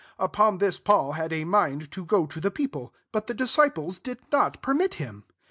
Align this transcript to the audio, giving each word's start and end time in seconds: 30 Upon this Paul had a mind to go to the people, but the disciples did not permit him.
30 0.17 0.25
Upon 0.25 0.57
this 0.57 0.79
Paul 0.79 1.11
had 1.11 1.31
a 1.31 1.43
mind 1.43 1.91
to 1.91 2.03
go 2.03 2.25
to 2.25 2.39
the 2.41 2.49
people, 2.49 2.91
but 3.11 3.27
the 3.27 3.35
disciples 3.35 3.99
did 3.99 4.17
not 4.31 4.59
permit 4.59 4.95
him. 4.95 5.25